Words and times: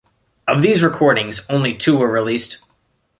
Of 0.47 0.63
these 0.63 0.81
recordings, 0.81 1.45
only 1.47 1.75
two 1.75 1.95
were 1.95 2.09
released. 2.09 2.57